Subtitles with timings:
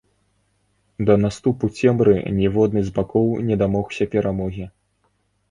[1.09, 4.65] Да наступу цемры ніводны з бакоў не дамогся перамогі.